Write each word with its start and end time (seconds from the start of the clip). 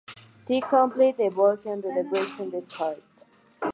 The 0.47 0.61
Complete 0.61 1.29
Book 1.29 1.63
of 1.67 1.83
the 1.83 2.07
British 2.09 2.67
Charts. 2.73 3.25